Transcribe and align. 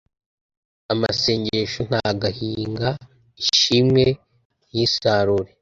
Amasengesho 0.93 1.79
ntagahinga 1.89 2.89
ishimwe 3.41 4.03
ntisarure 4.69 5.49